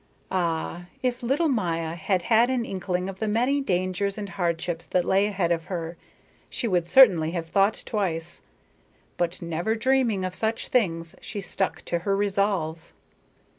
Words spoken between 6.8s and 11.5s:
certainly have thought twice. But never dreaming of such things, she